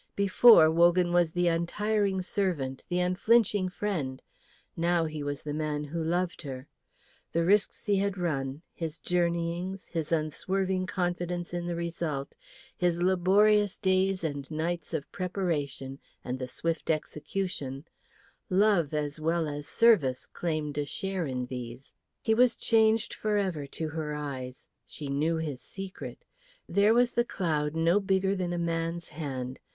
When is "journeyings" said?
8.97-9.85